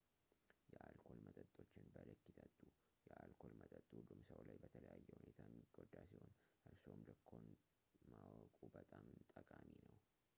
[0.73, 2.55] የአልኮል መጠጦችን በልክ ይጠጡ
[3.09, 6.33] የአልኮል መጠጥ ሁሉም ሰው ላይ በተለያየ ሁኔታ የሚጎዳ ሲሆን
[6.69, 7.45] እርስዎም ልክዎን
[8.15, 9.95] ማወቁ በጣም ጠቃሚ ነው